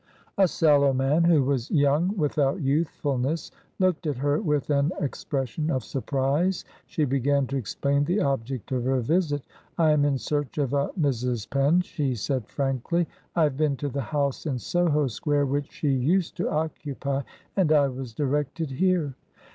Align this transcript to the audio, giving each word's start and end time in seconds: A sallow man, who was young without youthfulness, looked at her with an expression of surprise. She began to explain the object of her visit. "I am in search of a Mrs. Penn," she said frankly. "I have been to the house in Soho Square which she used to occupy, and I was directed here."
A 0.35 0.47
sallow 0.47 0.93
man, 0.93 1.25
who 1.25 1.43
was 1.43 1.69
young 1.69 2.17
without 2.17 2.59
youthfulness, 2.59 3.51
looked 3.77 4.07
at 4.07 4.17
her 4.17 4.39
with 4.41 4.71
an 4.71 4.91
expression 4.99 5.69
of 5.69 5.83
surprise. 5.83 6.65
She 6.87 7.05
began 7.05 7.45
to 7.45 7.55
explain 7.55 8.03
the 8.05 8.19
object 8.19 8.71
of 8.71 8.83
her 8.85 8.99
visit. 9.01 9.43
"I 9.77 9.91
am 9.91 10.03
in 10.03 10.17
search 10.17 10.57
of 10.57 10.73
a 10.73 10.89
Mrs. 10.99 11.47
Penn," 11.47 11.81
she 11.81 12.15
said 12.15 12.47
frankly. 12.47 13.07
"I 13.35 13.43
have 13.43 13.57
been 13.57 13.77
to 13.77 13.89
the 13.89 14.01
house 14.01 14.47
in 14.47 14.57
Soho 14.57 15.05
Square 15.05 15.45
which 15.45 15.71
she 15.71 15.89
used 15.89 16.35
to 16.37 16.49
occupy, 16.49 17.21
and 17.55 17.71
I 17.71 17.87
was 17.87 18.11
directed 18.15 18.71
here." 18.71 19.13